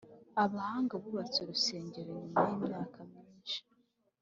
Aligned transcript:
abahanga 0.43 0.93
bubatse 1.01 1.37
urusengero 1.41 2.11
Nyuma 2.21 2.39
y 2.47 2.51
imyaka 2.57 2.99
myinshi 3.09 3.59